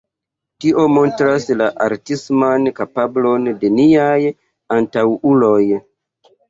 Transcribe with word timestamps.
Tio 0.63 0.85
montras 0.93 1.45
la 1.59 1.67
artisman 1.89 2.67
kapablon 2.81 3.47
de 3.63 3.73
niaj 3.79 4.19
antaŭuloj. 4.81 5.59